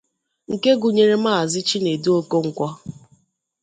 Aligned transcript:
nke 0.53 0.71
gụnyere 0.81 1.15
Maazị 1.23 1.59
Chinedu 1.67 2.09
Okonkwọ 2.19 2.67